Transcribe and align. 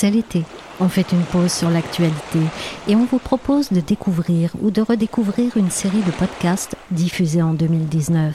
C'est 0.00 0.10
l'été. 0.10 0.44
On 0.80 0.88
fait 0.88 1.12
une 1.12 1.24
pause 1.24 1.52
sur 1.52 1.68
l'actualité 1.68 2.38
et 2.88 2.96
on 2.96 3.04
vous 3.04 3.18
propose 3.18 3.70
de 3.70 3.80
découvrir 3.80 4.50
ou 4.62 4.70
de 4.70 4.80
redécouvrir 4.80 5.58
une 5.58 5.68
série 5.68 6.00
de 6.00 6.10
podcasts 6.10 6.74
diffusés 6.90 7.42
en 7.42 7.52
2019. 7.52 8.34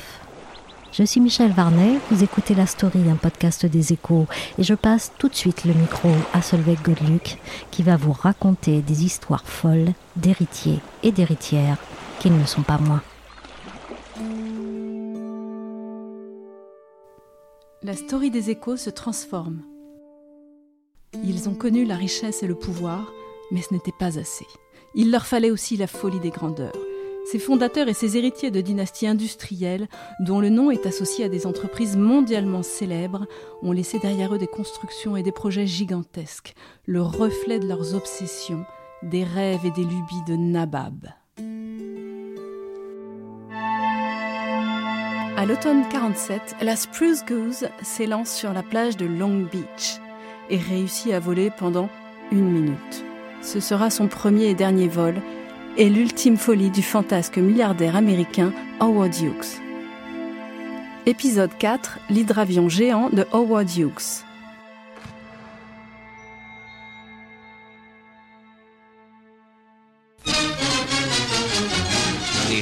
Je 0.92 1.02
suis 1.02 1.20
Michel 1.20 1.52
Varnet, 1.54 1.98
vous 2.12 2.24
écoutez 2.24 2.54
La 2.54 2.68
Story, 2.68 3.10
un 3.10 3.16
podcast 3.16 3.66
des 3.66 3.94
échos, 3.94 4.28
et 4.60 4.64
je 4.64 4.76
passe 4.76 5.12
tout 5.18 5.28
de 5.28 5.34
suite 5.34 5.66
le 5.66 5.74
micro 5.74 6.10
à 6.34 6.44
Solveig 6.44 6.78
Godluc, 6.84 7.40
qui 7.72 7.82
va 7.82 7.98
vous 7.98 8.14
raconter 8.14 8.84
des 8.84 9.04
histoires 9.04 9.48
folles 9.48 9.94
d'héritiers 10.16 10.82
et 11.02 11.12
d'héritières 11.12 11.78
qui 12.20 12.30
ne 12.30 12.38
le 12.38 12.46
sont 12.46 12.62
pas 12.62 12.78
moins. 12.78 13.02
La 17.82 17.96
Story 17.96 18.30
des 18.30 18.52
échos 18.52 18.78
se 18.78 18.92
transforme. 18.92 19.64
Ils 21.24 21.50
ont 21.50 21.56
connu 21.56 21.86
la 21.86 21.96
richesse 21.96 22.44
et 22.44 22.48
le 22.48 22.56
pouvoir, 22.56 23.12
mais 23.52 23.62
ce 23.62 23.74
n'était 23.74 23.92
pas 23.98 24.20
assez. 24.20 24.48
Il 24.94 25.12
leur 25.12 25.26
fallait 25.26 25.52
aussi 25.52 25.78
la 25.78 25.88
folie 25.88 26.20
des 26.20 26.30
grandeurs. 26.30 26.78
Ces 27.26 27.40
fondateurs 27.40 27.88
et 27.88 27.94
ces 27.94 28.18
héritiers 28.18 28.52
de 28.52 28.62
dynasties 28.62 29.08
industrielles, 29.08 29.88
dont 30.20 30.40
le 30.40 30.50
nom 30.50 30.70
est 30.70 30.86
associé 30.86 31.26
à 31.26 31.30
des 31.30 31.48
entreprises 31.48 31.98
mondialement 31.98 32.62
célèbres, 32.62 33.26
ont 33.64 33.72
laissé 33.72 33.98
derrière 33.98 34.34
eux 34.36 34.38
des 34.38 34.48
constructions 34.48 35.18
et 35.18 35.24
des 35.24 35.32
projets 35.32 35.66
gigantesques, 35.66 36.54
le 36.86 37.02
reflet 37.02 37.60
de 37.60 37.68
leurs 37.68 37.96
obsessions, 37.96 38.64
des 39.02 39.24
rêves 39.24 39.66
et 39.66 39.72
des 39.72 39.84
lubies 39.84 40.24
de 40.28 40.36
Nabab. 40.36 41.08
À 45.38 45.46
l'automne 45.46 45.84
47, 45.92 46.58
la 46.62 46.76
Spruce 46.76 47.26
Goose 47.26 47.68
s'élance 47.82 48.32
sur 48.32 48.54
la 48.54 48.64
plage 48.64 48.98
de 48.98 49.06
Long 49.06 49.48
Beach 49.52 50.00
et 50.50 50.58
réussit 50.58 51.14
à 51.14 51.20
voler 51.20 51.52
pendant 51.56 51.90
une 52.32 52.50
minute. 52.50 53.06
Ce 53.42 53.59
sera 53.59 53.90
son 53.90 54.08
premier 54.08 54.46
et 54.46 54.56
dernier 54.56 54.88
vol 54.88 55.16
et 55.78 55.90
l'ultime 55.90 56.38
folie 56.38 56.69
du 56.69 56.81
fantasque 56.81 57.38
milliardaire 57.38 57.96
américain 57.96 58.52
Howard 58.80 59.14
Hughes. 59.16 59.62
Épisode 61.06 61.52
4 61.59 62.00
L'hydravion 62.09 62.69
géant 62.69 63.09
de 63.09 63.25
Howard 63.31 63.69
Hughes. 63.78 64.25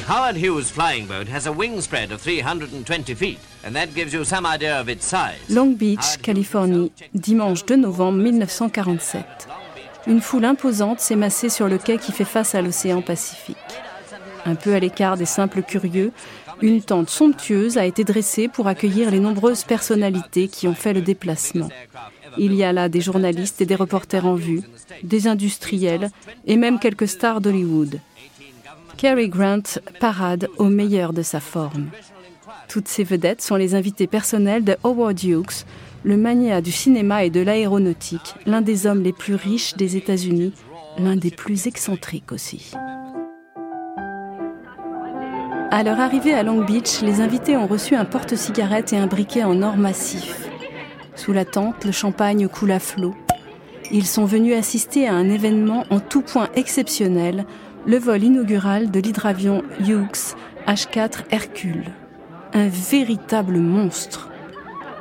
Howard 0.06 0.36
Hughes 0.36 0.70
flying 0.70 1.06
boat 1.06 1.28
has 1.28 1.46
a 1.46 1.50
wingspread 1.50 2.10
of 2.10 2.20
320 2.20 3.14
feet, 3.14 3.38
and 3.64 3.74
that 3.74 3.94
gives 3.94 4.12
you 4.12 4.22
some 4.22 4.44
idea 4.44 4.78
of 4.78 4.90
its 4.90 5.06
size. 5.06 5.38
Long 5.48 5.74
Beach, 5.74 6.18
Californie, 6.20 6.92
dimanche 7.14 7.64
2 7.64 7.76
novembre 7.76 8.18
1947. 8.18 9.24
Une 10.06 10.20
foule 10.20 10.44
imposante 10.44 11.00
s'est 11.00 11.16
massée 11.16 11.48
sur 11.48 11.68
le 11.68 11.78
quai 11.78 11.96
qui 11.96 12.12
fait 12.12 12.26
face 12.26 12.54
à 12.54 12.60
l'océan 12.60 13.00
Pacifique. 13.00 13.56
Un 14.44 14.56
peu 14.56 14.74
à 14.74 14.78
l'écart 14.78 15.16
des 15.16 15.24
simples 15.24 15.62
curieux, 15.62 16.12
une 16.60 16.82
tente 16.82 17.08
somptueuse 17.08 17.78
a 17.78 17.86
été 17.86 18.04
dressée 18.04 18.48
pour 18.48 18.66
accueillir 18.66 19.10
les 19.10 19.20
nombreuses 19.20 19.64
personnalités 19.64 20.48
qui 20.48 20.68
ont 20.68 20.74
fait 20.74 20.92
le 20.92 21.00
déplacement. 21.00 21.70
Il 22.36 22.52
y 22.52 22.62
a 22.62 22.74
là 22.74 22.90
des 22.90 23.00
journalistes 23.00 23.62
et 23.62 23.66
des 23.66 23.74
reporters 23.74 24.26
en 24.26 24.34
vue, 24.34 24.60
des 25.02 25.28
industriels 25.28 26.10
et 26.46 26.56
même 26.56 26.78
quelques 26.78 27.08
stars 27.08 27.40
d'Hollywood. 27.40 28.00
Cary 28.96 29.28
Grant 29.28 29.78
parade 30.00 30.48
au 30.58 30.64
meilleur 30.64 31.12
de 31.12 31.22
sa 31.22 31.40
forme. 31.40 31.86
Toutes 32.68 32.88
ces 32.88 33.04
vedettes 33.04 33.42
sont 33.42 33.56
les 33.56 33.74
invités 33.74 34.06
personnels 34.06 34.64
de 34.64 34.76
Howard 34.84 35.22
Hughes, 35.22 35.64
le 36.04 36.16
magnat 36.16 36.60
du 36.60 36.72
cinéma 36.72 37.24
et 37.24 37.30
de 37.30 37.40
l'aéronautique, 37.40 38.34
l'un 38.46 38.60
des 38.60 38.86
hommes 38.86 39.02
les 39.02 39.12
plus 39.12 39.34
riches 39.34 39.74
des 39.76 39.96
États-Unis, 39.96 40.52
l'un 40.98 41.16
des 41.16 41.30
plus 41.30 41.66
excentriques 41.66 42.32
aussi. 42.32 42.72
À 45.70 45.82
leur 45.82 45.98
arrivée 45.98 46.34
à 46.34 46.42
Long 46.42 46.64
Beach, 46.64 47.00
les 47.02 47.20
invités 47.20 47.56
ont 47.56 47.66
reçu 47.66 47.96
un 47.96 48.04
porte-cigarette 48.04 48.92
et 48.92 48.96
un 48.96 49.06
briquet 49.08 49.42
en 49.42 49.60
or 49.62 49.76
massif. 49.76 50.48
Sous 51.16 51.32
la 51.32 51.44
tente, 51.44 51.84
le 51.84 51.92
champagne 51.92 52.48
coule 52.48 52.70
à 52.70 52.78
flot. 52.78 53.14
Ils 53.90 54.06
sont 54.06 54.24
venus 54.24 54.56
assister 54.56 55.08
à 55.08 55.14
un 55.14 55.28
événement 55.28 55.84
en 55.90 56.00
tout 56.00 56.22
point 56.22 56.48
exceptionnel, 56.54 57.44
le 57.86 57.98
vol 57.98 58.22
inaugural 58.22 58.90
de 58.90 58.98
l'hydravion 58.98 59.62
Hughes 59.80 60.34
H4 60.66 61.24
Hercule. 61.30 61.84
Un 62.54 62.68
véritable 62.68 63.58
monstre. 63.58 64.30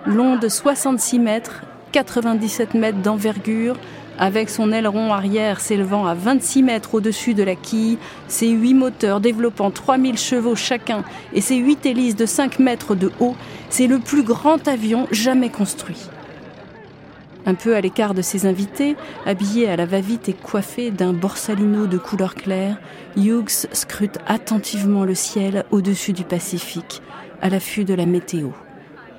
Long 0.06 0.38
de 0.38 0.50
66 0.50 1.20
mètres, 1.20 1.64
97 1.94 2.74
mètres 2.74 3.02
d'envergure, 3.02 3.78
avec 4.20 4.50
son 4.50 4.74
aileron 4.74 5.14
arrière 5.14 5.62
s'élevant 5.62 6.06
à 6.06 6.14
26 6.14 6.64
mètres 6.64 6.96
au-dessus 6.96 7.34
de 7.34 7.44
la 7.44 7.56
quille, 7.56 7.98
ses 8.28 8.50
huit 8.50 8.74
moteurs 8.74 9.22
développant 9.22 9.72
3000 9.72 10.18
chevaux 10.18 10.56
chacun 10.56 11.04
et 11.34 11.40
ses 11.40 11.56
huit 11.56 11.86
hélices 11.86 12.18
de 12.18 12.26
5 12.26 12.60
mètres 12.60 12.96
de 12.96 13.12
haut, 13.22 13.36
c'est 13.70 13.88
le 13.88 14.00
plus 14.00 14.24
grand 14.24 14.68
avion 14.68 15.08
jamais 15.12 15.50
construit. 15.50 16.10
Un 17.46 17.56
peu 17.56 17.76
à 17.76 17.82
l'écart 17.82 18.14
de 18.14 18.22
ses 18.22 18.46
invités, 18.46 18.96
habillé 19.26 19.70
à 19.70 19.76
la 19.76 19.86
va-vite 19.86 20.30
et 20.30 20.34
coiffé 20.34 20.92
d'un 20.92 21.12
borsalino 21.12 21.88
de 21.88 21.98
couleur 21.98 22.36
claire, 22.36 22.80
Hughes 23.18 23.68
scrute 23.74 24.18
attentivement 24.28 25.04
le 25.04 25.16
ciel 25.16 25.66
au-dessus 25.72 26.14
du 26.14 26.24
Pacifique, 26.24 27.02
à 27.42 27.50
l'affût 27.50 27.84
de 27.84 27.94
la 27.94 28.06
météo. 28.06 28.50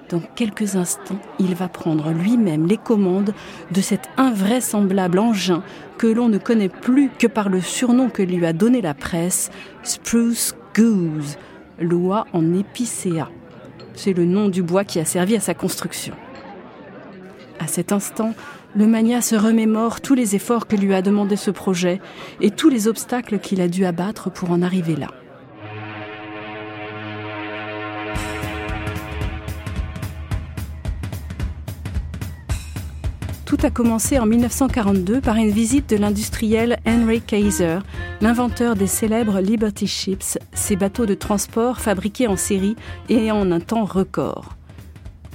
Dans 0.09 0.21
quelques 0.21 0.77
instants, 0.77 1.19
il 1.39 1.55
va 1.55 1.69
prendre 1.69 2.13
lui-même 2.13 2.67
les 2.67 2.77
commandes 2.77 3.35
de 3.71 3.81
cet 3.81 4.09
invraisemblable 4.17 5.19
engin 5.19 5.63
que 5.99 6.07
l'on 6.07 6.29
ne 6.29 6.39
connaît 6.39 6.69
plus 6.69 7.11
que 7.11 7.27
par 7.27 7.49
le 7.49 7.61
surnom 7.61 8.09
que 8.09 8.23
lui 8.23 8.45
a 8.47 8.53
donné 8.53 8.81
la 8.81 8.95
presse, 8.95 9.51
Spruce 9.83 10.55
Goose, 10.75 11.37
loi 11.79 12.27
en 12.33 12.55
épicéa. 12.55 13.31
C'est 13.95 14.13
le 14.13 14.25
nom 14.25 14.49
du 14.49 14.63
bois 14.63 14.85
qui 14.85 14.99
a 14.99 15.05
servi 15.05 15.37
à 15.37 15.41
sa 15.41 15.55
construction. 15.55 16.15
À 17.59 17.67
cet 17.67 17.93
instant, 17.93 18.35
le 18.77 18.87
mania 18.87 19.21
se 19.21 19.37
remémore 19.37 20.01
tous 20.01 20.15
les 20.15 20.35
efforts 20.35 20.67
que 20.67 20.77
lui 20.77 20.95
a 20.95 21.03
demandé 21.03 21.37
ce 21.37 21.51
projet 21.51 22.01
et 22.41 22.51
tous 22.51 22.69
les 22.69 22.89
obstacles 22.89 23.39
qu'il 23.39 23.61
a 23.61 23.69
dû 23.69 23.85
abattre 23.85 24.31
pour 24.31 24.51
en 24.51 24.63
arriver 24.63 24.97
là. 24.97 25.09
Tout 33.45 33.59
a 33.63 33.71
commencé 33.71 34.19
en 34.19 34.27
1942 34.27 35.21
par 35.21 35.37
une 35.37 35.51
visite 35.51 35.89
de 35.89 35.97
l'industriel 35.97 36.79
Henry 36.87 37.21
Kaiser, 37.21 37.79
l'inventeur 38.21 38.75
des 38.75 38.89
célèbres 38.89 39.41
Liberty 39.41 39.87
Ships, 39.87 40.39
ces 40.53 40.75
bateaux 40.75 41.07
de 41.07 41.15
transport 41.15 41.79
fabriqués 41.79 42.27
en 42.27 42.37
série 42.37 42.75
et 43.09 43.31
en 43.31 43.53
un 43.53 43.61
temps 43.61 43.85
record. 43.85 44.57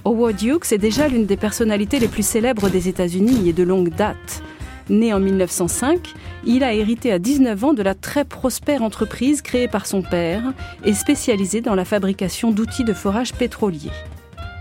Howard 0.06 0.42
Hughes 0.42 0.72
est 0.72 0.78
déjà 0.78 1.08
l'une 1.08 1.26
des 1.26 1.38
personnalités 1.38 2.00
les 2.00 2.08
plus 2.08 2.26
célèbres 2.26 2.70
des 2.70 2.88
États-Unis 2.88 3.50
et 3.50 3.54
de 3.54 3.64
longue 3.64 3.90
date. 3.90 4.42
Né 4.90 5.14
en 5.14 5.20
1905, 5.20 6.14
il 6.46 6.64
a 6.64 6.74
hérité 6.74 7.12
à 7.12 7.20
19 7.20 7.64
ans 7.64 7.74
de 7.74 7.84
la 7.84 7.94
très 7.94 8.26
prospère 8.26 8.82
entreprise 8.82 9.42
créée 9.42 9.68
par 9.68 9.86
son 9.86 10.02
père 10.02 10.54
et 10.86 10.94
spécialisée 10.94 11.62
dans 11.62 11.76
la 11.76 11.86
fabrication 11.86 12.52
d'outils 12.52 12.86
de 12.86 12.94
forage 12.94 13.34
pétrolier. 13.34 13.92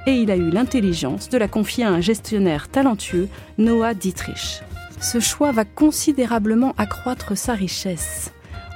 Et 0.07 0.13
il 0.13 0.31
a 0.31 0.37
eu 0.37 0.51
l'intelligence 0.51 1.29
de 1.29 1.39
la 1.39 1.49
confier 1.49 1.85
à 1.85 1.91
un 1.91 2.01
gestionnaire 2.01 2.69
talentueux, 2.69 3.29
Noah 3.59 3.95
Dietrich. 3.95 4.63
Ce 5.01 5.21
choix 5.21 5.53
va 5.53 5.65
considérablement 5.65 6.75
accroître 6.77 7.37
sa 7.37 7.55
richesse. 7.55 8.33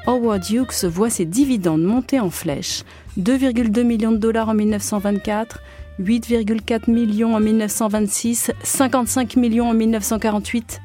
Howard 0.07 0.49
Hughes 0.51 0.85
voit 0.85 1.11
ses 1.11 1.25
dividendes 1.25 1.83
monter 1.83 2.19
en 2.19 2.31
flèche, 2.31 2.85
2,2 3.19 3.83
millions 3.83 4.13
de 4.13 4.17
dollars 4.17 4.49
en 4.49 4.55
1924, 4.55 5.61
8,4 6.03 6.91
millions 6.91 7.35
en 7.35 7.41
1926, 7.41 8.51
55 8.63 9.37
millions 9.37 9.69
en 9.69 9.75
1948. 9.75 10.81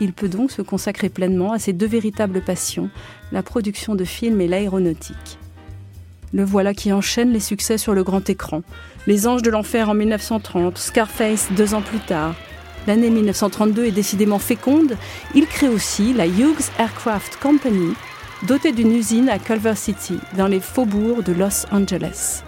Il 0.00 0.12
peut 0.12 0.28
donc 0.28 0.52
se 0.52 0.62
consacrer 0.62 1.08
pleinement 1.08 1.52
à 1.52 1.58
ses 1.58 1.72
deux 1.72 1.86
véritables 1.86 2.40
passions, 2.40 2.88
la 3.32 3.42
production 3.42 3.94
de 3.94 4.04
films 4.04 4.40
et 4.40 4.46
l'aéronautique. 4.46 5.38
Le 6.32 6.44
voilà 6.44 6.74
qui 6.74 6.92
enchaîne 6.92 7.32
les 7.32 7.40
succès 7.40 7.78
sur 7.78 7.94
le 7.94 8.04
grand 8.04 8.28
écran. 8.28 8.62
Les 9.06 9.26
Anges 9.26 9.42
de 9.42 9.50
l'Enfer 9.50 9.88
en 9.88 9.94
1930, 9.94 10.78
Scarface 10.78 11.48
deux 11.56 11.74
ans 11.74 11.82
plus 11.82 12.00
tard. 12.00 12.34
L'année 12.86 13.10
1932 13.10 13.86
est 13.86 13.90
décidément 13.90 14.38
féconde. 14.38 14.96
Il 15.34 15.46
crée 15.46 15.68
aussi 15.68 16.12
la 16.12 16.26
Hughes 16.26 16.70
Aircraft 16.78 17.38
Company, 17.40 17.94
dotée 18.46 18.72
d'une 18.72 18.94
usine 18.94 19.28
à 19.28 19.38
Culver 19.38 19.74
City, 19.74 20.18
dans 20.36 20.46
les 20.46 20.60
faubourgs 20.60 21.24
de 21.24 21.32
Los 21.32 21.66
Angeles. 21.72 22.44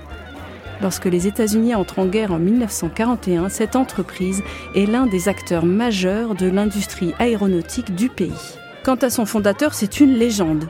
Lorsque 0.81 1.07
les 1.07 1.27
États-Unis 1.27 1.75
entrent 1.75 1.99
en 1.99 2.07
guerre 2.07 2.33
en 2.33 2.39
1941, 2.39 3.49
cette 3.49 3.75
entreprise 3.75 4.43
est 4.77 4.87
l'un 4.87 5.07
des 5.07 5.29
acteurs 5.29 5.65
majeurs 5.65 6.35
de 6.35 6.47
l'industrie 6.47 7.15
aéronautique 7.19 7.95
du 7.95 8.09
pays. 8.09 8.59
Quant 8.85 8.95
à 8.97 9.11
son 9.11 9.27
fondateur, 9.27 9.75
c'est 9.75 9.99
une 9.99 10.15
légende. 10.15 10.69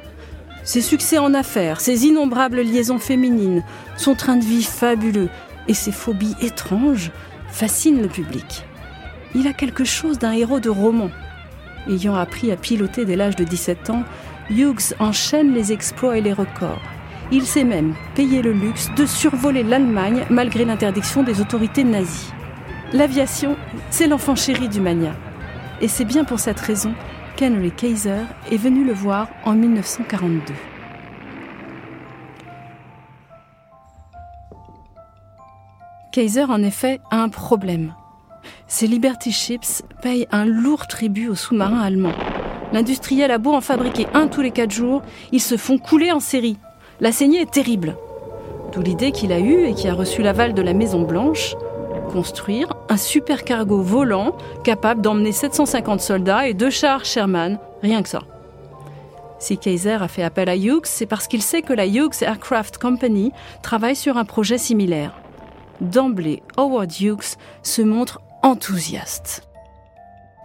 Ses 0.65 0.81
succès 0.81 1.19
en 1.19 1.35
affaires, 1.35 1.81
ses 1.81 2.07
innombrables 2.07 2.63
liaisons 2.63 2.99
féminines, 2.99 3.63
son 3.97 4.15
train 4.15 4.37
de 4.37 4.45
vie 4.45 4.63
fabuleux 4.63 5.29
et 5.67 5.75
ses 5.75 5.93
phobies 5.93 6.37
étranges 6.41 7.11
fascinent 7.49 8.01
le 8.01 8.09
public. 8.09 8.65
Il 9.35 9.47
a 9.47 9.53
quelque 9.53 9.85
chose 9.85 10.19
d'un 10.19 10.33
héros 10.33 10.61
de 10.61 10.71
roman. 10.71 11.11
Ayant 11.87 12.15
appris 12.15 12.51
à 12.51 12.57
piloter 12.57 13.05
dès 13.05 13.17
l'âge 13.17 13.37
de 13.37 13.45
17 13.45 13.91
ans, 13.91 14.05
Hughes 14.51 14.95
enchaîne 14.99 15.53
les 15.53 15.73
exploits 15.73 16.17
et 16.17 16.23
les 16.23 16.33
records. 16.33 16.81
Il 17.31 17.45
s'est 17.45 17.65
même 17.65 17.95
payé 18.15 18.41
le 18.41 18.53
luxe 18.53 18.89
de 18.97 19.05
survoler 19.05 19.63
l'Allemagne 19.63 20.25
malgré 20.31 20.65
l'interdiction 20.65 21.23
des 21.23 21.43
autorités 21.43 21.85
nazies. 21.85 22.33
L'aviation, 22.95 23.55
c'est 23.91 24.07
l'enfant 24.07 24.35
chéri 24.35 24.69
du 24.69 24.81
mania. 24.81 25.15
Et 25.83 25.89
c'est 25.89 26.07
bien 26.07 26.25
pour 26.25 26.41
cette 26.41 26.59
raison 26.59 26.95
qu'Henry 27.37 27.71
Kaiser 27.71 28.23
est 28.51 28.57
venu 28.57 28.83
le 28.83 28.95
voir 28.95 29.29
en 29.45 29.53
1942. 29.53 30.55
Kaiser, 36.13 36.45
en 36.45 36.63
effet, 36.63 36.99
a 37.11 37.21
un 37.21 37.29
problème. 37.29 37.93
Ses 38.67 38.87
Liberty 38.87 39.33
Ships 39.33 39.83
payent 40.01 40.27
un 40.33 40.47
lourd 40.47 40.87
tribut 40.87 41.29
aux 41.29 41.35
sous-marins 41.35 41.81
allemands. 41.81 42.17
L'industriel 42.73 43.31
a 43.31 43.39
beau 43.39 43.53
en 43.53 43.61
fabriquer 43.61 44.07
un 44.15 44.29
tous 44.29 44.41
les 44.41 44.51
quatre 44.51 44.73
jours, 44.73 45.03
ils 45.31 45.43
se 45.43 45.59
font 45.59 45.77
couler 45.77 46.11
en 46.11 46.21
série. 46.21 46.57
La 47.01 47.13
saignée 47.13 47.43
est 47.43 47.51
terrible. 47.51 47.97
D'où 48.73 48.83
l'idée 48.83 49.13
qu'il 49.13 49.33
a 49.33 49.39
eue 49.39 49.67
et 49.67 49.75
qui 49.75 49.87
a 49.89 49.95
reçu 49.95 50.23
l'aval 50.23 50.53
de 50.53 50.63
la 50.63 50.75
Maison 50.75 51.03
Blanche, 51.03 51.55
construire 52.11 52.73
un 52.89 52.97
supercargo 52.97 53.81
volant 53.81 54.37
capable 54.65 55.01
d'emmener 55.01 55.31
750 55.31 56.01
soldats 56.01 56.49
et 56.49 56.55
deux 56.55 56.71
chars 56.71 57.05
Sherman, 57.05 57.61
rien 57.83 58.03
que 58.03 58.09
ça. 58.09 58.23
Si 59.39 59.59
Kaiser 59.59 59.99
a 60.01 60.09
fait 60.09 60.25
appel 60.25 60.49
à 60.49 60.57
Hughes, 60.57 60.87
c'est 60.87 61.07
parce 61.07 61.29
qu'il 61.29 61.43
sait 61.43 61.63
que 61.63 61.73
la 61.73 61.87
Hughes 61.87 62.23
Aircraft 62.23 62.79
Company 62.79 63.31
travaille 63.63 63.95
sur 63.95 64.17
un 64.17 64.25
projet 64.25 64.59
similaire. 64.59 65.15
D'emblée, 65.81 66.43
Howard 66.57 66.91
Hughes 67.01 67.37
se 67.63 67.83
montre 67.83 68.21
enthousiaste. 68.43 69.43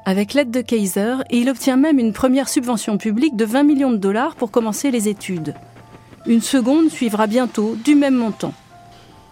Avec 0.05 0.35
l'aide 0.35 0.51
de 0.51 0.61
Kaiser, 0.61 1.15
il 1.31 1.50
obtient 1.50 1.77
même 1.77 1.97
une 1.97 2.13
première 2.13 2.50
subvention 2.50 3.00
publique 3.00 3.35
de 3.35 3.45
20 3.45 3.63
millions 3.63 3.91
de 3.91 3.97
dollars 3.97 4.35
pour 4.35 4.51
commencer 4.51 4.91
les 4.91 5.09
études. 5.09 5.55
Une 6.25 6.41
seconde 6.41 6.89
suivra 6.89 7.27
bientôt 7.27 7.75
du 7.83 7.95
même 7.95 8.15
montant. 8.15 8.53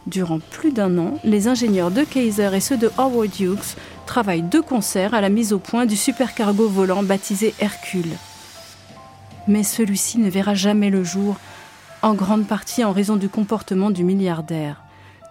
Durant 0.07 0.39
plus 0.39 0.71
d'un 0.71 0.97
an, 0.97 1.19
les 1.23 1.47
ingénieurs 1.47 1.91
de 1.91 2.03
Kaiser 2.03 2.49
et 2.53 2.59
ceux 2.59 2.75
de 2.75 2.91
Howard 2.97 3.39
Hughes 3.39 3.77
travaillent 4.05 4.41
de 4.41 4.59
concert 4.59 5.13
à 5.13 5.21
la 5.21 5.29
mise 5.29 5.53
au 5.53 5.59
point 5.59 5.85
du 5.85 5.95
supercargo 5.95 6.67
volant 6.67 7.01
baptisé 7.01 7.53
Hercule. 7.59 8.17
Mais 9.47 9.63
celui-ci 9.63 10.17
ne 10.17 10.29
verra 10.29 10.53
jamais 10.53 10.89
le 10.89 11.03
jour, 11.03 11.37
en 12.01 12.13
grande 12.13 12.45
partie 12.45 12.83
en 12.83 12.91
raison 12.91 13.15
du 13.15 13.29
comportement 13.29 13.89
du 13.89 14.03
milliardaire. 14.03 14.83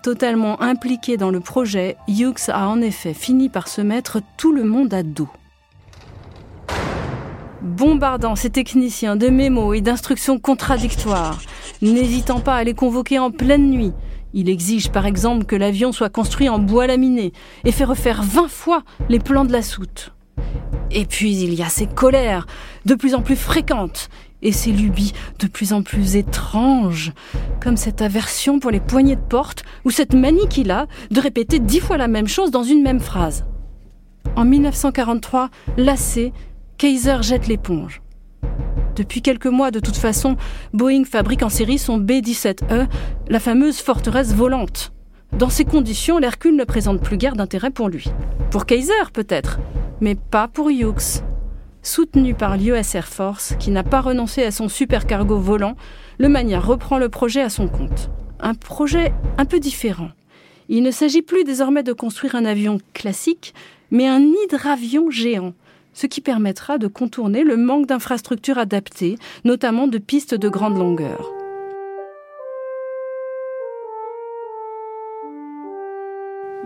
Totalement 0.02 0.62
impliqué 0.62 1.18
dans 1.18 1.30
le 1.30 1.40
projet, 1.40 1.98
Hughes 2.08 2.48
a 2.48 2.68
en 2.68 2.80
effet 2.80 3.12
fini 3.12 3.50
par 3.50 3.68
se 3.68 3.82
mettre 3.82 4.22
tout 4.38 4.52
le 4.52 4.64
monde 4.64 4.94
à 4.94 5.02
dos 5.02 5.28
bombardant 7.62 8.36
ses 8.36 8.50
techniciens 8.50 9.16
de 9.16 9.28
mémos 9.28 9.76
et 9.76 9.80
d'instructions 9.80 10.38
contradictoires, 10.38 11.40
n'hésitant 11.82 12.40
pas 12.40 12.54
à 12.54 12.64
les 12.64 12.74
convoquer 12.74 13.18
en 13.18 13.30
pleine 13.30 13.70
nuit. 13.70 13.92
Il 14.32 14.48
exige 14.48 14.90
par 14.90 15.06
exemple 15.06 15.44
que 15.44 15.56
l'avion 15.56 15.92
soit 15.92 16.08
construit 16.08 16.48
en 16.48 16.58
bois 16.58 16.86
laminé 16.86 17.32
et 17.64 17.72
fait 17.72 17.84
refaire 17.84 18.22
20 18.22 18.48
fois 18.48 18.82
les 19.08 19.18
plans 19.18 19.44
de 19.44 19.52
la 19.52 19.62
soute. 19.62 20.12
Et 20.90 21.04
puis 21.04 21.34
il 21.34 21.54
y 21.54 21.62
a 21.62 21.68
ses 21.68 21.86
colères, 21.86 22.46
de 22.84 22.94
plus 22.94 23.14
en 23.14 23.22
plus 23.22 23.36
fréquentes, 23.36 24.08
et 24.42 24.52
ses 24.52 24.72
lubies 24.72 25.12
de 25.38 25.46
plus 25.46 25.72
en 25.72 25.82
plus 25.82 26.16
étranges, 26.16 27.12
comme 27.60 27.76
cette 27.76 28.02
aversion 28.02 28.58
pour 28.58 28.70
les 28.70 28.80
poignées 28.80 29.16
de 29.16 29.20
porte 29.20 29.64
ou 29.84 29.90
cette 29.90 30.14
manie 30.14 30.48
qu'il 30.48 30.70
a 30.70 30.86
de 31.10 31.20
répéter 31.20 31.58
dix 31.58 31.80
fois 31.80 31.98
la 31.98 32.08
même 32.08 32.28
chose 32.28 32.50
dans 32.50 32.62
une 32.62 32.82
même 32.82 33.00
phrase. 33.00 33.44
En 34.36 34.44
1943, 34.44 35.50
lassé, 35.76 36.32
Kaiser 36.80 37.18
jette 37.20 37.46
l'éponge. 37.46 38.00
Depuis 38.96 39.20
quelques 39.20 39.44
mois, 39.44 39.70
de 39.70 39.80
toute 39.80 39.98
façon, 39.98 40.38
Boeing 40.72 41.04
fabrique 41.04 41.42
en 41.42 41.50
série 41.50 41.76
son 41.76 41.98
B-17E, 41.98 42.86
la 43.28 43.38
fameuse 43.38 43.80
forteresse 43.80 44.32
volante. 44.32 44.90
Dans 45.36 45.50
ces 45.50 45.66
conditions, 45.66 46.16
l'Hercule 46.16 46.56
ne 46.56 46.64
présente 46.64 47.02
plus 47.02 47.18
guère 47.18 47.36
d'intérêt 47.36 47.70
pour 47.70 47.90
lui. 47.90 48.06
Pour 48.50 48.64
Kaiser, 48.64 49.10
peut-être, 49.12 49.58
mais 50.00 50.14
pas 50.14 50.48
pour 50.48 50.70
Hughes. 50.70 51.22
Soutenu 51.82 52.32
par 52.32 52.56
l'US 52.56 52.94
Air 52.94 53.08
Force, 53.08 53.56
qui 53.58 53.70
n'a 53.70 53.82
pas 53.82 54.00
renoncé 54.00 54.42
à 54.42 54.50
son 54.50 54.70
supercargo 54.70 55.36
volant, 55.38 55.76
le 56.16 56.30
Mania 56.30 56.60
reprend 56.60 56.96
le 56.96 57.10
projet 57.10 57.42
à 57.42 57.50
son 57.50 57.68
compte. 57.68 58.08
Un 58.40 58.54
projet 58.54 59.12
un 59.36 59.44
peu 59.44 59.60
différent. 59.60 60.12
Il 60.70 60.82
ne 60.82 60.90
s'agit 60.92 61.20
plus 61.20 61.44
désormais 61.44 61.82
de 61.82 61.92
construire 61.92 62.36
un 62.36 62.46
avion 62.46 62.78
classique, 62.94 63.52
mais 63.90 64.08
un 64.08 64.22
hydravion 64.22 65.10
géant, 65.10 65.52
ce 65.94 66.06
qui 66.06 66.20
permettra 66.20 66.78
de 66.78 66.86
contourner 66.86 67.44
le 67.44 67.56
manque 67.56 67.86
d'infrastructures 67.86 68.58
adaptées, 68.58 69.16
notamment 69.44 69.86
de 69.86 69.98
pistes 69.98 70.34
de 70.34 70.48
grande 70.48 70.78
longueur. 70.78 71.30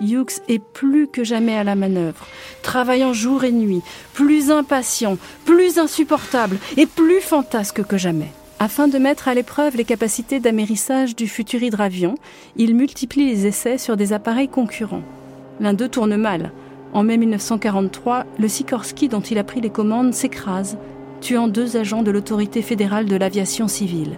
Hughes 0.01 0.41
est 0.49 0.63
plus 0.63 1.07
que 1.07 1.25
jamais 1.25 1.57
à 1.57 1.65
la 1.65 1.77
manœuvre, 1.77 2.27
travaillant 2.63 3.13
jour 3.13 3.45
et 3.45 3.53
nuit, 3.53 3.83
plus 4.13 4.51
impatient, 4.51 5.19
plus 5.45 5.79
insupportable 5.79 6.59
et 6.77 6.87
plus 6.87 7.21
fantasque 7.21 7.85
que 7.85 7.97
jamais. 7.97 8.33
Afin 8.59 8.89
de 8.89 8.99
mettre 8.99 9.29
à 9.29 9.35
l'épreuve 9.35 9.77
les 9.77 9.85
capacités 9.85 10.41
d'amérissage 10.41 11.17
du 11.17 11.29
futur 11.29 11.63
hydravion, 11.63 12.15
il 12.57 12.75
multiplie 12.75 13.27
les 13.27 13.47
essais 13.47 13.79
sur 13.79 13.97
des 13.97 14.13
appareils 14.13 14.49
concurrents. 14.49 15.03
L'un 15.61 15.75
d'eux 15.75 15.89
tourne 15.89 16.17
mal, 16.17 16.53
en 16.95 17.03
mai 17.03 17.17
1943, 17.19 18.25
le 18.39 18.49
Sikorsky 18.49 19.09
dont 19.09 19.21
il 19.21 19.39
a 19.39 19.45
pris 19.45 19.61
les 19.61 19.71
commandes 19.71 20.15
s'écrase, 20.15 20.79
tuant 21.21 21.49
deux 21.49 21.77
agents 21.77 22.05
de 22.05 22.13
l'autorité 22.13 22.63
fédérale 22.63 23.07
de 23.07 23.17
l'aviation 23.17 23.67
civile. 23.67 24.17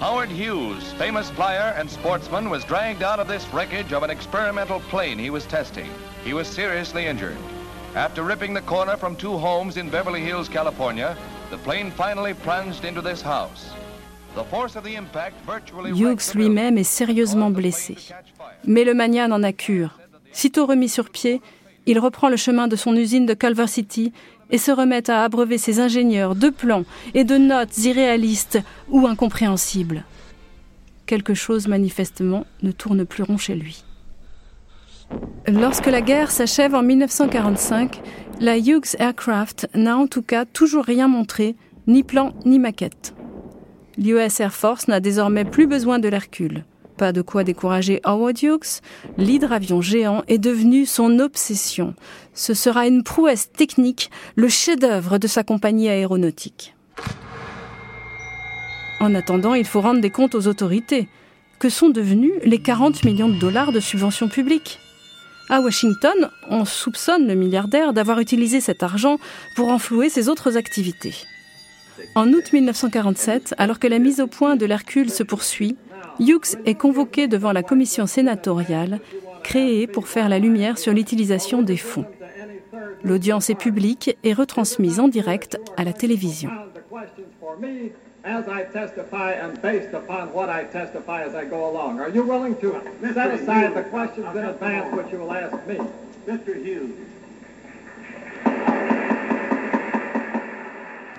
Howard 0.00 0.30
Hughes, 0.30 0.92
famous 0.98 1.30
flyer 1.30 1.74
and 1.78 1.88
sportsman, 1.88 2.50
was 2.50 2.64
dragged 2.64 3.04
out 3.04 3.20
of 3.20 3.28
this 3.28 3.46
wreckage 3.54 3.92
of 3.92 4.02
an 4.02 4.10
experimental 4.10 4.80
plane 4.90 5.16
he 5.16 5.30
was 5.30 5.46
testing. 5.46 5.90
He 6.24 6.34
was 6.34 6.48
seriously 6.48 7.06
injured. 7.06 7.38
After 7.94 8.24
ripping 8.24 8.52
the 8.52 8.62
corner 8.62 8.96
from 8.96 9.14
two 9.14 9.38
homes 9.38 9.76
in 9.76 9.90
Beverly 9.90 10.22
Hills, 10.22 10.48
California, 10.48 11.16
the 11.50 11.58
plane 11.58 11.92
finally 11.92 12.34
plunged 12.34 12.84
into 12.84 13.00
this 13.00 13.22
house. 13.22 13.70
Hughes 15.94 16.34
lui-même 16.34 16.78
est 16.78 16.84
sérieusement 16.84 17.50
blessé. 17.50 17.96
Mais 18.66 18.84
le 18.84 18.94
mania 18.94 19.28
n'en 19.28 19.42
a 19.42 19.52
cure. 19.52 19.98
Sitôt 20.32 20.66
remis 20.66 20.88
sur 20.88 21.10
pied, 21.10 21.40
il 21.86 21.98
reprend 21.98 22.28
le 22.28 22.36
chemin 22.36 22.68
de 22.68 22.76
son 22.76 22.94
usine 22.96 23.26
de 23.26 23.34
Culver 23.34 23.66
City 23.66 24.12
et 24.50 24.58
se 24.58 24.70
remet 24.70 25.10
à 25.10 25.24
abreuver 25.24 25.58
ses 25.58 25.80
ingénieurs 25.80 26.34
de 26.34 26.48
plans 26.48 26.84
et 27.14 27.24
de 27.24 27.36
notes 27.36 27.76
irréalistes 27.78 28.58
ou 28.88 29.06
incompréhensibles. 29.06 30.04
quelque 31.04 31.34
chose 31.34 31.68
manifestement 31.68 32.46
ne 32.62 32.72
tourne 32.72 33.04
plus 33.04 33.22
rond 33.22 33.36
chez 33.36 33.54
lui. 33.54 33.84
Lorsque 35.46 35.86
la 35.86 36.00
guerre 36.00 36.30
s'achève 36.30 36.74
en 36.74 36.82
1945, 36.82 38.00
la 38.40 38.56
Hughes 38.56 38.96
Aircraft 38.98 39.68
n'a 39.74 39.98
en 39.98 40.06
tout 40.06 40.22
cas 40.22 40.46
toujours 40.46 40.84
rien 40.84 41.08
montré, 41.08 41.54
ni 41.86 42.02
plan 42.02 42.32
ni 42.46 42.58
maquette. 42.58 43.14
L'US 44.02 44.40
Air 44.40 44.52
Force 44.52 44.88
n'a 44.88 44.98
désormais 44.98 45.44
plus 45.44 45.68
besoin 45.68 46.00
de 46.00 46.08
l'Hercule. 46.08 46.64
Pas 46.96 47.12
de 47.12 47.22
quoi 47.22 47.44
décourager 47.44 48.00
Howard 48.02 48.42
Hughes, 48.42 48.80
l'hydravion 49.16 49.80
géant 49.80 50.24
est 50.26 50.38
devenu 50.38 50.86
son 50.86 51.20
obsession. 51.20 51.94
Ce 52.34 52.52
sera 52.52 52.88
une 52.88 53.04
prouesse 53.04 53.52
technique, 53.52 54.10
le 54.34 54.48
chef-d'œuvre 54.48 55.18
de 55.18 55.28
sa 55.28 55.44
compagnie 55.44 55.88
aéronautique. 55.88 56.74
En 58.98 59.14
attendant, 59.14 59.54
il 59.54 59.66
faut 59.66 59.80
rendre 59.80 60.00
des 60.00 60.10
comptes 60.10 60.34
aux 60.34 60.48
autorités. 60.48 61.08
Que 61.60 61.68
sont 61.68 61.90
devenus 61.90 62.32
les 62.42 62.60
40 62.60 63.04
millions 63.04 63.28
de 63.28 63.38
dollars 63.38 63.70
de 63.70 63.78
subventions 63.78 64.28
publiques 64.28 64.80
à 65.48 65.60
Washington, 65.60 66.30
on 66.48 66.64
soupçonne 66.64 67.26
le 67.26 67.34
milliardaire 67.34 67.92
d'avoir 67.92 68.20
utilisé 68.20 68.60
cet 68.60 68.82
argent 68.82 69.18
pour 69.54 69.68
enflouer 69.68 70.08
ses 70.08 70.30
autres 70.30 70.56
activités. 70.56 71.14
En 72.14 72.32
août 72.32 72.52
1947, 72.52 73.54
alors 73.58 73.78
que 73.78 73.86
la 73.86 73.98
mise 73.98 74.20
au 74.20 74.26
point 74.26 74.56
de 74.56 74.66
l'Hercule 74.66 75.10
se 75.10 75.22
poursuit, 75.22 75.76
Hughes 76.20 76.58
est 76.66 76.74
convoqué 76.74 77.28
devant 77.28 77.52
la 77.52 77.62
commission 77.62 78.06
sénatoriale 78.06 79.00
créée 79.42 79.86
pour 79.86 80.08
faire 80.08 80.28
la 80.28 80.38
lumière 80.38 80.78
sur 80.78 80.92
l'utilisation 80.92 81.62
des 81.62 81.76
fonds. 81.76 82.06
L'audience 83.04 83.50
est 83.50 83.56
publique 83.56 84.16
et 84.22 84.32
retransmise 84.32 85.00
en 85.00 85.08
direct 85.08 85.58
à 85.76 85.84
la 85.84 85.92
télévision. 85.92 86.50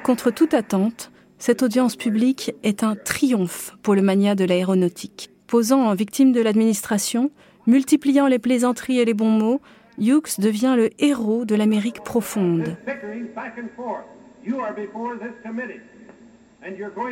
Contre 0.04 0.32
toute 0.32 0.54
attente, 0.54 1.12
cette 1.38 1.64
audience 1.64 1.96
publique 1.96 2.54
est 2.64 2.84
un 2.84 2.96
triomphe 2.96 3.78
pour 3.84 3.96
le 3.96 4.02
mania 4.02 4.36
de 4.36 4.44
l'aéronautique. 4.44 5.30
Posant 5.48 5.86
en 5.86 5.94
victime 5.94 6.34
de 6.34 6.42
l'administration, 6.42 7.32
multipliant 7.68 8.28
les 8.28 8.38
plaisanteries 8.38 9.00
et 9.00 9.06
les 9.06 9.14
bons 9.14 9.30
mots, 9.30 9.62
Hughes 9.98 10.40
devient 10.40 10.74
le 10.76 10.90
héros 11.00 11.46
de 11.46 11.56
l'Amérique 11.56 12.04
profonde. 12.04 12.76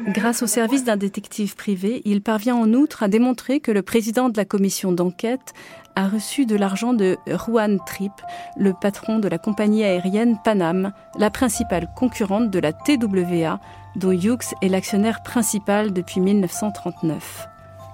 Grâce 0.08 0.44
au 0.44 0.48
service 0.48 0.84
d'un 0.84 0.98
détective 0.98 1.56
privé, 1.56 2.02
il 2.04 2.22
parvient 2.22 2.56
en 2.56 2.74
outre 2.74 3.04
à 3.04 3.08
démontrer 3.08 3.62
que 3.62 3.72
le 3.72 3.82
président 3.82 4.28
de 4.28 4.38
la 4.38 4.46
commission 4.46 4.92
d'enquête 4.92 5.54
a 5.96 6.08
reçu 6.08 6.46
de 6.46 6.56
l'argent 6.56 6.94
de 6.94 7.18
Juan 7.28 7.80
Tripp, 7.86 8.14
le 8.56 8.74
patron 8.74 9.20
de 9.20 9.28
la 9.28 9.38
compagnie 9.38 9.84
aérienne 9.84 10.38
Panam, 10.44 10.92
la 11.18 11.30
principale 11.30 11.90
concurrente 11.96 12.50
de 12.50 12.60
la 12.60 12.74
TWA, 12.74 13.60
dont 13.96 14.12
Hughes 14.12 14.54
est 14.62 14.70
l'actionnaire 14.70 15.22
principal 15.24 15.94
depuis 15.94 16.20
1939. 16.20 17.48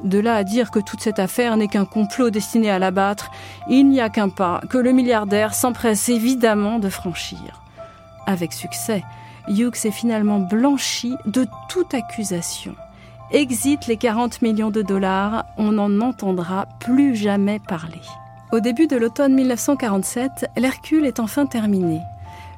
De 0.03 0.19
là 0.19 0.35
à 0.35 0.43
dire 0.43 0.69
que 0.69 0.79
toute 0.79 1.01
cette 1.01 1.19
affaire 1.19 1.57
n'est 1.57 1.67
qu'un 1.67 1.85
complot 1.85 2.29
destiné 2.29 2.69
à 2.69 2.77
l'abattre, 2.77 3.31
il 3.67 3.89
n'y 3.89 3.99
a 3.99 4.09
qu'un 4.09 4.29
pas 4.29 4.61
que 4.69 4.77
le 4.77 4.91
milliardaire 4.91 5.55
s'empresse 5.55 6.09
évidemment 6.09 6.77
de 6.77 6.89
franchir. 6.89 7.63
Avec 8.27 8.53
succès, 8.53 9.03
Hughes 9.47 9.85
est 9.85 9.91
finalement 9.91 10.39
blanchi 10.39 11.15
de 11.25 11.47
toute 11.69 11.93
accusation. 11.93 12.75
Exit 13.31 13.87
les 13.87 13.97
40 13.97 14.41
millions 14.41 14.71
de 14.71 14.81
dollars, 14.81 15.43
on 15.57 15.73
n'en 15.73 15.99
entendra 15.99 16.65
plus 16.79 17.13
jamais 17.13 17.59
parler. 17.59 17.99
Au 18.53 18.61
début 18.61 18.87
de 18.87 18.95
l'automne 18.95 19.33
1947, 19.33 20.49
l'Hercule 20.55 21.05
est 21.05 21.19
enfin 21.19 21.45
terminé. 21.45 21.99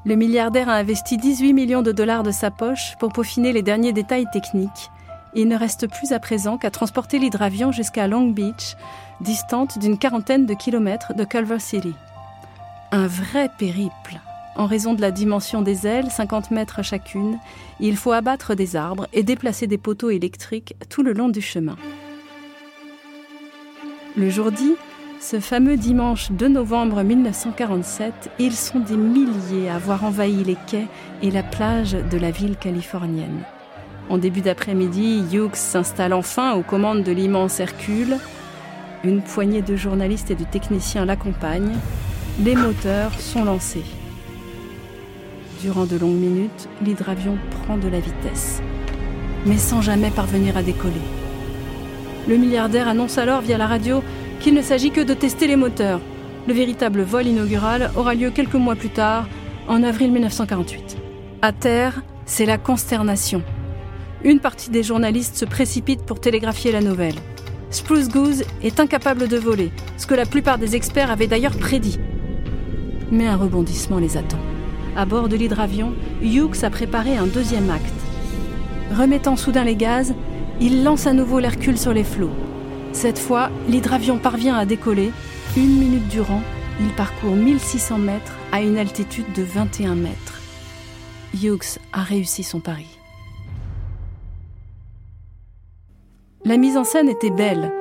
Le 0.05 0.15
milliardaire 0.15 0.69
a 0.69 0.75
investi 0.75 1.17
18 1.17 1.53
millions 1.53 1.81
de 1.81 1.91
dollars 1.91 2.21
de 2.21 2.29
sa 2.29 2.51
poche 2.51 2.95
pour 2.99 3.11
peaufiner 3.11 3.51
les 3.51 3.63
derniers 3.63 3.93
détails 3.93 4.27
techniques. 4.31 4.91
Il 5.33 5.47
ne 5.47 5.57
reste 5.57 5.87
plus 5.87 6.11
à 6.11 6.19
présent 6.19 6.59
qu'à 6.59 6.69
transporter 6.69 7.17
l'hydravion 7.17 7.71
jusqu'à 7.71 8.07
Long 8.07 8.27
Beach, 8.27 8.75
distante 9.21 9.79
d'une 9.79 9.97
quarantaine 9.97 10.45
de 10.45 10.53
kilomètres 10.53 11.15
de 11.15 11.23
Culver 11.23 11.59
City. 11.59 11.95
Un 12.91 13.07
vrai 13.07 13.49
périple. 13.57 14.19
En 14.59 14.65
raison 14.65 14.93
de 14.93 14.99
la 14.99 15.11
dimension 15.11 15.61
des 15.61 15.87
ailes, 15.87 16.11
50 16.11 16.51
mètres 16.51 16.83
chacune, 16.83 17.39
il 17.79 17.95
faut 17.95 18.11
abattre 18.11 18.55
des 18.55 18.75
arbres 18.75 19.07
et 19.13 19.23
déplacer 19.23 19.67
des 19.67 19.77
poteaux 19.77 20.09
électriques 20.09 20.75
tout 20.89 21.01
le 21.01 21.13
long 21.13 21.29
du 21.29 21.39
chemin. 21.39 21.77
Le 24.17 24.29
jour 24.29 24.51
dit, 24.51 24.73
ce 25.21 25.39
fameux 25.39 25.77
dimanche 25.77 26.29
2 26.31 26.49
novembre 26.49 27.03
1947, 27.03 28.31
ils 28.37 28.51
sont 28.51 28.81
des 28.81 28.97
milliers 28.97 29.69
à 29.69 29.75
avoir 29.75 30.03
envahi 30.03 30.43
les 30.43 30.57
quais 30.67 30.87
et 31.21 31.31
la 31.31 31.43
plage 31.43 31.93
de 31.93 32.17
la 32.17 32.29
ville 32.29 32.57
californienne. 32.57 33.45
En 34.09 34.17
début 34.17 34.41
d'après-midi, 34.41 35.23
Hughes 35.31 35.55
s'installe 35.55 36.11
enfin 36.11 36.55
aux 36.55 36.63
commandes 36.63 37.03
de 37.03 37.13
l'immense 37.13 37.61
Hercule. 37.61 38.17
Une 39.05 39.21
poignée 39.21 39.61
de 39.61 39.77
journalistes 39.77 40.31
et 40.31 40.35
de 40.35 40.43
techniciens 40.43 41.05
l'accompagnent. 41.05 41.77
Les 42.43 42.55
moteurs 42.55 43.17
sont 43.21 43.45
lancés. 43.45 43.85
Durant 45.61 45.85
de 45.85 45.97
longues 45.97 46.15
minutes, 46.15 46.69
l'hydravion 46.81 47.37
prend 47.51 47.77
de 47.77 47.89
la 47.89 47.99
vitesse, 47.99 48.61
mais 49.45 49.57
sans 49.57 49.81
jamais 49.81 50.09
parvenir 50.09 50.55
à 50.55 50.63
décoller. 50.63 51.01
Le 52.29 52.37
milliardaire 52.37 52.87
annonce 52.87 53.17
alors 53.17 53.41
via 53.41 53.57
la 53.57 53.67
radio 53.67 54.01
qu'il 54.39 54.53
ne 54.53 54.61
s'agit 54.61 54.91
que 54.91 55.01
de 55.01 55.13
tester 55.13 55.47
les 55.47 55.57
moteurs. 55.57 55.99
Le 56.47 56.53
véritable 56.53 57.01
vol 57.01 57.27
inaugural 57.27 57.91
aura 57.97 58.15
lieu 58.15 58.29
quelques 58.29 58.55
mois 58.55 58.77
plus 58.77 58.89
tard, 58.89 59.27
en 59.67 59.83
avril 59.83 60.13
1948. 60.13 60.97
À 61.41 61.51
terre, 61.51 62.03
c'est 62.25 62.45
la 62.45 62.57
consternation. 62.57 63.43
Une 64.23 64.39
partie 64.39 64.69
des 64.69 64.83
journalistes 64.83 65.35
se 65.35 65.45
précipite 65.45 66.05
pour 66.05 66.21
télégraphier 66.21 66.71
la 66.71 66.81
nouvelle. 66.81 67.15
Spruce 67.69 68.07
Goose 68.07 68.45
est 68.63 68.79
incapable 68.79 69.27
de 69.27 69.37
voler, 69.37 69.71
ce 69.97 70.07
que 70.07 70.15
la 70.15 70.25
plupart 70.25 70.57
des 70.57 70.77
experts 70.77 71.11
avaient 71.11 71.27
d'ailleurs 71.27 71.57
prédit. 71.57 71.99
Mais 73.11 73.27
un 73.27 73.35
rebondissement 73.35 73.99
les 73.99 74.15
attend. 74.15 74.39
À 74.95 75.05
bord 75.05 75.29
de 75.29 75.35
l'hydravion, 75.35 75.93
Hughes 76.21 76.63
a 76.63 76.69
préparé 76.69 77.17
un 77.17 77.27
deuxième 77.27 77.69
acte. 77.69 77.93
Remettant 78.91 79.35
soudain 79.35 79.63
les 79.63 79.75
gaz, 79.75 80.13
il 80.59 80.83
lance 80.83 81.07
à 81.07 81.13
nouveau 81.13 81.39
l'Hercule 81.39 81.77
sur 81.77 81.93
les 81.93 82.03
flots. 82.03 82.33
Cette 82.91 83.19
fois, 83.19 83.49
l'hydravion 83.67 84.17
parvient 84.17 84.55
à 84.55 84.65
décoller. 84.65 85.11
Une 85.55 85.77
minute 85.79 86.07
durant, 86.09 86.41
il 86.81 86.89
parcourt 86.95 87.35
1600 87.35 87.97
mètres 87.97 88.33
à 88.51 88.61
une 88.61 88.77
altitude 88.77 89.31
de 89.35 89.43
21 89.43 89.95
mètres. 89.95 90.41
Hughes 91.33 91.79
a 91.93 92.01
réussi 92.01 92.43
son 92.43 92.59
pari. 92.59 92.87
La 96.45 96.57
mise 96.57 96.77
en 96.77 96.83
scène 96.83 97.09
était 97.09 97.31
belle. 97.31 97.71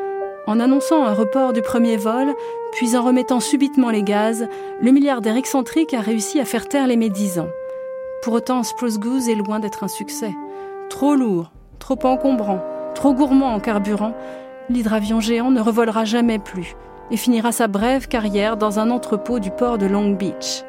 En 0.49 0.61
annonçant 0.61 1.05
un 1.05 1.13
report 1.13 1.53
du 1.53 1.61
premier 1.61 1.99
vol, 1.99 2.35
puis 2.73 2.97
en 2.97 3.03
remettant 3.03 3.39
subitement 3.39 3.91
les 3.91 4.03
gaz, 4.03 4.49
le 4.81 4.93
milliardaire 4.93 5.37
excentrique 5.37 5.93
a 5.93 6.01
réussi 6.01 6.41
à 6.41 6.47
faire 6.47 6.67
taire 6.67 6.87
les 6.87 6.97
médisants. 6.97 7.51
Pour 8.23 8.33
autant, 8.33 8.63
Spruce 8.63 8.99
Goose 8.99 9.29
est 9.29 9.35
loin 9.35 9.61
d'être 9.61 9.85
un 9.85 9.89
succès. 9.89 10.35
Trop 10.89 11.17
lourd, 11.17 11.53
trop 11.79 11.99
encombrant, 12.03 12.61
trop 12.95 13.13
gourmand 13.13 13.53
en 13.53 13.61
carburant, 13.61 14.15
l'hydravion 14.71 15.21
géant 15.21 15.51
ne 15.51 15.61
revolera 15.61 16.07
jamais 16.07 16.39
plus 16.39 16.77
et 17.11 17.19
finira 17.19 17.53
sa 17.53 17.69
brève 17.69 18.09
carrière 18.09 18.57
dans 18.57 18.79
un 18.79 18.91
entrepôt 18.91 19.41
du 19.41 19.51
port 19.51 19.77
de 19.77 19.85
Long 19.85 20.13
Beach. 20.13 20.65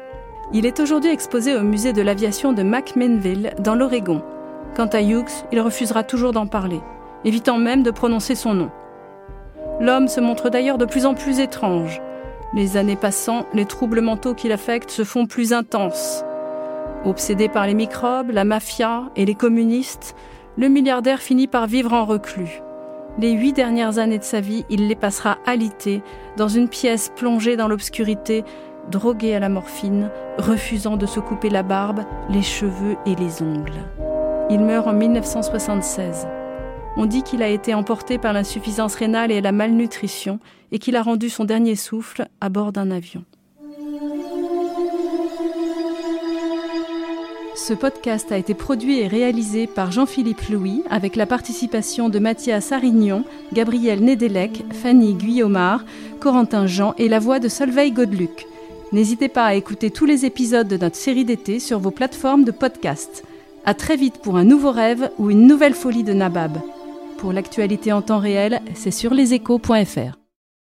Il 0.52 0.66
est 0.66 0.80
aujourd'hui 0.80 1.10
exposé 1.10 1.56
au 1.56 1.62
musée 1.62 1.94
de 1.94 2.02
l'aviation 2.02 2.52
de 2.52 2.62
McMinnville, 2.62 3.54
dans 3.58 3.76
l'Oregon. 3.76 4.20
Quant 4.76 4.88
à 4.88 5.00
Hughes, 5.00 5.46
il 5.52 5.60
refusera 5.62 6.04
toujours 6.04 6.32
d'en 6.32 6.46
parler, 6.46 6.82
évitant 7.24 7.56
même 7.56 7.82
de 7.82 7.90
prononcer 7.90 8.34
son 8.34 8.52
nom. 8.52 8.70
L'homme 9.80 10.08
se 10.08 10.20
montre 10.20 10.50
d'ailleurs 10.50 10.76
de 10.76 10.84
plus 10.84 11.06
en 11.06 11.14
plus 11.14 11.40
étrange. 11.40 12.02
Les 12.52 12.76
années 12.76 12.96
passant, 12.96 13.46
les 13.54 13.64
troubles 13.64 14.02
mentaux 14.02 14.34
qui 14.34 14.48
l'affectent 14.48 14.90
se 14.90 15.04
font 15.04 15.26
plus 15.26 15.54
intenses. 15.54 16.22
Obsédé 17.06 17.48
par 17.48 17.66
les 17.66 17.72
microbes, 17.72 18.30
la 18.30 18.44
mafia 18.44 19.04
et 19.16 19.24
les 19.24 19.34
communistes, 19.34 20.14
le 20.58 20.68
milliardaire 20.68 21.20
finit 21.20 21.46
par 21.46 21.66
vivre 21.66 21.94
en 21.94 22.04
reclus. 22.04 22.60
Les 23.18 23.32
huit 23.32 23.54
dernières 23.54 23.98
années 23.98 24.18
de 24.18 24.24
sa 24.24 24.40
vie, 24.40 24.66
il 24.68 24.86
les 24.86 24.94
passera 24.94 25.38
alité, 25.46 26.02
dans 26.36 26.48
une 26.48 26.68
pièce 26.68 27.10
plongée 27.16 27.56
dans 27.56 27.68
l'obscurité, 27.68 28.44
drogué 28.90 29.34
à 29.34 29.40
la 29.40 29.48
morphine, 29.48 30.10
refusant 30.36 30.98
de 30.98 31.06
se 31.06 31.20
couper 31.20 31.48
la 31.48 31.62
barbe, 31.62 32.04
les 32.28 32.42
cheveux 32.42 32.96
et 33.06 33.14
les 33.14 33.42
ongles. 33.42 33.88
Il 34.50 34.60
meurt 34.60 34.86
en 34.86 34.92
1976. 34.92 36.26
On 36.96 37.06
dit 37.06 37.22
qu'il 37.22 37.42
a 37.42 37.48
été 37.48 37.72
emporté 37.72 38.18
par 38.18 38.32
l'insuffisance 38.32 38.94
rénale 38.94 39.30
et 39.30 39.40
la 39.40 39.52
malnutrition 39.52 40.40
et 40.72 40.78
qu'il 40.78 40.96
a 40.96 41.02
rendu 41.02 41.30
son 41.30 41.44
dernier 41.44 41.76
souffle 41.76 42.28
à 42.40 42.48
bord 42.48 42.72
d'un 42.72 42.90
avion. 42.90 43.24
Ce 47.54 47.74
podcast 47.74 48.32
a 48.32 48.38
été 48.38 48.54
produit 48.54 49.00
et 49.00 49.06
réalisé 49.06 49.66
par 49.66 49.92
Jean-Philippe 49.92 50.48
Louis 50.48 50.82
avec 50.90 51.14
la 51.14 51.26
participation 51.26 52.08
de 52.08 52.18
Mathias 52.18 52.72
Arignon, 52.72 53.24
Gabriel 53.52 54.02
Nedelec, 54.02 54.64
Fanny 54.72 55.14
Guillaumard, 55.14 55.84
Corentin 56.20 56.66
Jean 56.66 56.94
et 56.98 57.08
la 57.08 57.18
voix 57.18 57.38
de 57.38 57.48
Solveig 57.48 57.92
Godeluc. 57.92 58.46
N'hésitez 58.92 59.28
pas 59.28 59.44
à 59.44 59.54
écouter 59.54 59.90
tous 59.90 60.06
les 60.06 60.24
épisodes 60.24 60.68
de 60.68 60.76
notre 60.76 60.96
série 60.96 61.24
d'été 61.24 61.60
sur 61.60 61.78
vos 61.78 61.92
plateformes 61.92 62.44
de 62.44 62.50
podcast. 62.50 63.24
À 63.64 63.74
très 63.74 63.96
vite 63.96 64.18
pour 64.22 64.36
un 64.36 64.44
nouveau 64.44 64.72
rêve 64.72 65.10
ou 65.18 65.30
une 65.30 65.46
nouvelle 65.46 65.74
folie 65.74 66.02
de 66.02 66.12
Nabab. 66.12 66.58
Pour 67.20 67.34
l'actualité 67.34 67.92
en 67.92 68.00
temps 68.00 68.18
réel, 68.18 68.62
c'est 68.72 68.90
sur 68.90 69.12
leséchos.fr. 69.12 70.19